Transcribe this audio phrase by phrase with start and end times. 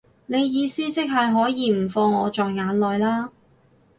[0.25, 3.29] 你意思即係可以唔放我在眼內啦